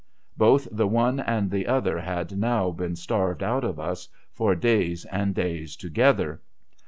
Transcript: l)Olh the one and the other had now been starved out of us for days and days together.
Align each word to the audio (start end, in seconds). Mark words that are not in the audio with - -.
l)Olh 0.35 0.67
the 0.71 0.87
one 0.87 1.19
and 1.19 1.51
the 1.51 1.67
other 1.67 1.99
had 1.99 2.35
now 2.35 2.71
been 2.71 2.95
starved 2.95 3.43
out 3.43 3.63
of 3.63 3.79
us 3.79 4.07
for 4.33 4.55
days 4.55 5.05
and 5.11 5.35
days 5.35 5.75
together. 5.75 6.41